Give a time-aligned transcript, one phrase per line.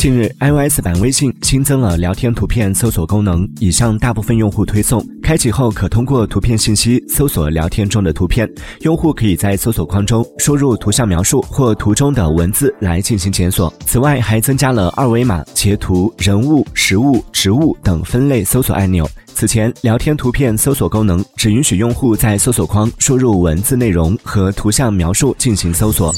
[0.00, 5.06] 近日，iOS 版微信新增了聊天图片搜索功能，已向大部分用户推送。
[5.22, 8.50] 开启后可通过图片信息搜索聊天中的图片，
[8.80, 13.70] 用户可以在搜索框中输入图像描述或图中的文字来进行检索。
[13.84, 19.06] 此外，还增加了二维码截图、人物、食物、植物等分类搜索按钮。
[19.26, 26.10] 此前，聊天图片搜索功能只允许用户在搜索框输入文字内容和图像描述进行搜索。